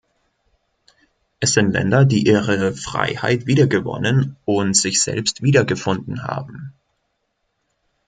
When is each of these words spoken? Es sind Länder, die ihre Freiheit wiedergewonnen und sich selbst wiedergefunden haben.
Es 1.39 1.53
sind 1.53 1.73
Länder, 1.73 2.05
die 2.05 2.25
ihre 2.25 2.73
Freiheit 2.73 3.45
wiedergewonnen 3.45 4.35
und 4.45 4.75
sich 4.75 4.99
selbst 4.99 5.43
wiedergefunden 5.43 6.23
haben. 6.23 6.73